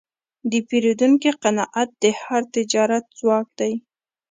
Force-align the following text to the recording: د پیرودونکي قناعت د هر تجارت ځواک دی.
د 0.51 0.53
پیرودونکي 0.67 1.29
قناعت 1.43 1.89
د 2.03 2.05
هر 2.21 2.41
تجارت 2.55 3.05
ځواک 3.19 3.47
دی. 3.59 3.73